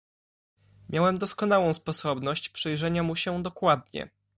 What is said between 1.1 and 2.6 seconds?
doskonałą sposobność